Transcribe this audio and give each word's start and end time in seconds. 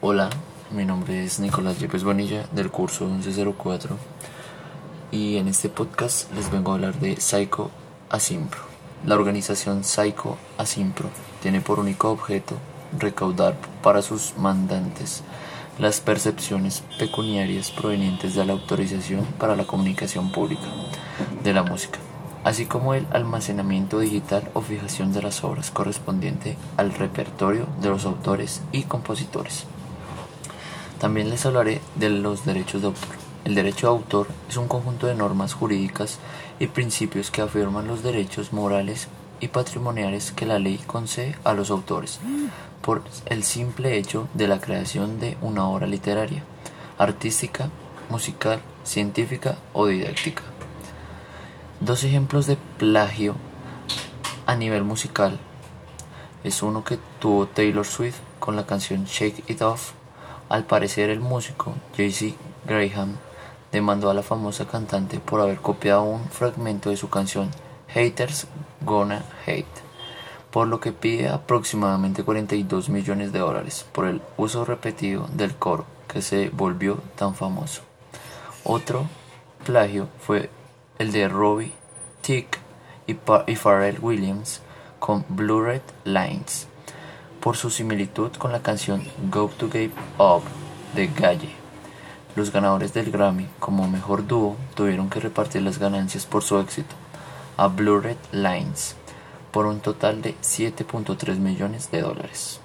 Hola, 0.00 0.30
mi 0.70 0.84
nombre 0.84 1.24
es 1.24 1.40
Nicolás 1.40 1.80
Yepes 1.80 2.04
Bonilla 2.04 2.46
del 2.52 2.70
curso 2.70 3.06
1104 3.06 3.96
y 5.10 5.38
en 5.38 5.48
este 5.48 5.68
podcast 5.68 6.32
les 6.34 6.52
vengo 6.52 6.70
a 6.70 6.74
hablar 6.76 7.00
de 7.00 7.20
Psycho 7.20 7.72
Asimpro. 8.08 8.60
La 9.04 9.16
organización 9.16 9.82
Psycho 9.82 10.36
Asimpro 10.56 11.08
tiene 11.42 11.60
por 11.60 11.80
único 11.80 12.12
objeto 12.12 12.54
recaudar 12.96 13.56
para 13.82 14.00
sus 14.00 14.34
mandantes 14.36 15.24
las 15.80 15.98
percepciones 15.98 16.84
pecuniarias 17.00 17.72
provenientes 17.72 18.36
de 18.36 18.44
la 18.44 18.52
autorización 18.52 19.24
para 19.36 19.56
la 19.56 19.64
comunicación 19.64 20.30
pública 20.30 20.68
de 21.42 21.52
la 21.52 21.64
música, 21.64 21.98
así 22.44 22.66
como 22.66 22.94
el 22.94 23.04
almacenamiento 23.10 23.98
digital 23.98 24.48
o 24.54 24.60
fijación 24.60 25.12
de 25.12 25.22
las 25.22 25.42
obras 25.42 25.72
correspondiente 25.72 26.56
al 26.76 26.94
repertorio 26.94 27.66
de 27.82 27.88
los 27.88 28.04
autores 28.04 28.62
y 28.70 28.84
compositores. 28.84 29.66
También 31.00 31.30
les 31.30 31.46
hablaré 31.46 31.80
de 31.94 32.10
los 32.10 32.44
derechos 32.44 32.80
de 32.80 32.88
autor. 32.88 33.16
El 33.44 33.54
derecho 33.54 33.86
de 33.86 33.92
autor 33.92 34.26
es 34.48 34.56
un 34.56 34.66
conjunto 34.66 35.06
de 35.06 35.14
normas 35.14 35.54
jurídicas 35.54 36.18
y 36.58 36.66
principios 36.66 37.30
que 37.30 37.40
afirman 37.40 37.86
los 37.86 38.02
derechos 38.02 38.52
morales 38.52 39.06
y 39.40 39.48
patrimoniales 39.48 40.32
que 40.32 40.44
la 40.44 40.58
ley 40.58 40.78
concede 40.86 41.36
a 41.44 41.54
los 41.54 41.70
autores 41.70 42.18
por 42.82 43.02
el 43.26 43.44
simple 43.44 43.96
hecho 43.96 44.28
de 44.34 44.48
la 44.48 44.60
creación 44.60 45.20
de 45.20 45.36
una 45.40 45.68
obra 45.68 45.86
literaria, 45.86 46.42
artística, 46.98 47.70
musical, 48.08 48.60
científica 48.82 49.56
o 49.72 49.86
didáctica. 49.86 50.42
Dos 51.80 52.02
ejemplos 52.02 52.46
de 52.46 52.56
plagio 52.78 53.36
a 54.46 54.56
nivel 54.56 54.82
musical 54.82 55.38
es 56.42 56.62
uno 56.62 56.82
que 56.82 56.98
tuvo 57.20 57.46
Taylor 57.46 57.86
Swift 57.86 58.18
con 58.40 58.56
la 58.56 58.66
canción 58.66 59.04
Shake 59.04 59.48
It 59.48 59.62
Off 59.62 59.92
al 60.48 60.64
parecer 60.64 61.10
el 61.10 61.20
músico 61.20 61.74
J.C. 61.96 62.34
Graham 62.66 63.16
demandó 63.72 64.10
a 64.10 64.14
la 64.14 64.22
famosa 64.22 64.66
cantante 64.66 65.18
por 65.18 65.40
haber 65.40 65.58
copiado 65.58 66.02
un 66.02 66.28
fragmento 66.30 66.90
de 66.90 66.96
su 66.96 67.10
canción 67.10 67.50
Haters 67.88 68.46
Gonna 68.80 69.24
Hate, 69.46 69.66
por 70.50 70.68
lo 70.68 70.80
que 70.80 70.92
pide 70.92 71.28
aproximadamente 71.28 72.22
42 72.22 72.88
millones 72.88 73.32
de 73.32 73.38
dólares 73.40 73.86
por 73.92 74.06
el 74.06 74.22
uso 74.36 74.64
repetido 74.64 75.28
del 75.32 75.54
coro 75.54 75.84
que 76.06 76.22
se 76.22 76.48
volvió 76.50 76.98
tan 77.16 77.34
famoso. 77.34 77.82
Otro 78.64 79.06
plagio 79.64 80.08
fue 80.20 80.50
el 80.98 81.12
de 81.12 81.28
Robbie 81.28 81.72
Tick 82.22 82.58
y, 83.06 83.14
Pharrell 83.14 83.98
Williams 84.00 84.60
con 84.98 85.24
Blue 85.28 85.62
Red 85.62 85.82
Lines 86.04 86.66
por 87.40 87.56
su 87.56 87.70
similitud 87.70 88.32
con 88.32 88.52
la 88.52 88.62
canción 88.62 89.04
Go 89.30 89.50
to 89.56 89.70
Give 89.70 89.92
Up 90.18 90.42
de 90.94 91.08
Galle. 91.08 91.50
Los 92.36 92.52
ganadores 92.52 92.92
del 92.92 93.10
Grammy 93.10 93.48
como 93.58 93.88
mejor 93.88 94.26
dúo 94.26 94.56
tuvieron 94.74 95.10
que 95.10 95.20
repartir 95.20 95.62
las 95.62 95.78
ganancias 95.78 96.26
por 96.26 96.42
su 96.42 96.58
éxito 96.58 96.94
a 97.56 97.68
Blue 97.68 98.00
Red 98.00 98.18
Lines 98.32 98.96
por 99.52 99.66
un 99.66 99.80
total 99.80 100.22
de 100.22 100.34
7.3 100.36 101.36
millones 101.36 101.90
de 101.90 102.02
dólares. 102.02 102.60